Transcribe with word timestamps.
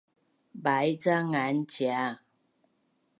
Bai 0.63 0.89
ca 1.03 1.15
ngan 1.29 1.57
cia 1.71 2.03